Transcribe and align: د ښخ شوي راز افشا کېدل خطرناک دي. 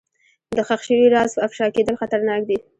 د 0.55 0.57
ښخ 0.67 0.81
شوي 0.87 1.07
راز 1.15 1.31
افشا 1.45 1.67
کېدل 1.75 1.95
خطرناک 2.01 2.41
دي. 2.49 2.57